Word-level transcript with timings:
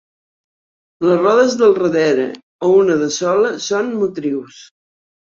Les 1.07 1.19
rodes 1.19 1.53
del 1.59 1.77
darrere, 1.85 2.27
o 2.65 2.73
una 2.81 2.99
de 3.05 3.13
sola, 3.21 3.55
són 3.71 3.97
motrius. 4.03 4.69